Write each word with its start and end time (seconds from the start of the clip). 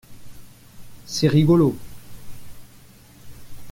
C’est 1.05 1.27
rigolo. 1.27 1.77